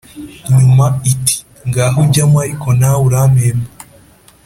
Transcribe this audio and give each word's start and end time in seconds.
nyuma 0.57 0.85
iti 1.11 1.35
“Ngaho 1.67 1.99
jyamo 2.13 2.37
ariko 2.45 2.67
nawe 2.79 3.01
urampemba!” 3.07 3.69